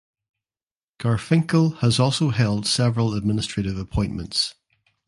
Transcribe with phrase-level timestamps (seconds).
[0.99, 4.55] Garfinkel has also held several administrative appointments.